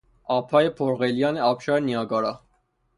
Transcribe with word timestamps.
آبهای 0.23 0.69
پر 0.69 0.97
غلیان 0.97 1.37
آبشار 1.37 1.79
نیاگارا 1.79 2.41